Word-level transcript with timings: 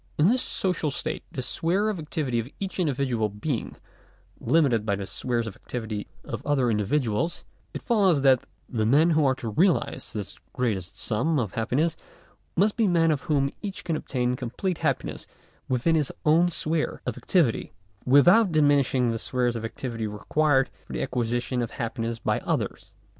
In 0.17 0.29
this 0.29 0.41
social 0.41 0.89
state 0.89 1.23
the 1.31 1.43
sphere 1.43 1.87
of 1.87 1.99
activity 1.99 2.39
of 2.39 2.49
each 2.59 2.79
individual 2.79 3.29
being 3.29 3.75
limited 4.39 4.83
by 4.83 4.95
the 4.95 5.05
spheres 5.05 5.45
of 5.45 5.55
activity 5.55 6.07
of 6.23 6.43
other 6.43 6.71
individuals, 6.71 7.45
it 7.71 7.83
follows 7.83 8.23
that 8.23 8.47
the 8.67 8.87
men 8.87 9.11
who 9.11 9.23
are 9.27 9.35
to 9.35 9.49
realize 9.49 10.11
this 10.11 10.39
greatest 10.53 10.97
sum 10.97 11.37
of 11.37 11.53
happiness, 11.53 11.95
must 12.55 12.77
be 12.77 12.87
men 12.87 13.11
of 13.11 13.25
whom 13.29 13.51
each 13.61 13.83
can 13.83 13.95
obtain 13.95 14.35
complete 14.35 14.79
happiness 14.79 15.27
within 15.69 15.93
his 15.93 16.11
own 16.25 16.49
sphere 16.49 17.03
of 17.05 17.15
activity, 17.15 17.71
without 18.03 18.51
diminish 18.51 18.95
ing 18.95 19.11
the 19.11 19.19
spheres 19.19 19.55
of 19.55 19.63
activity 19.63 20.07
required 20.07 20.71
for 20.87 20.93
the 20.93 21.03
acquisition 21.03 21.61
of 21.61 21.69
hap 21.69 21.97
piness 21.97 22.19
by 22.23 22.39
others. 22.39 22.95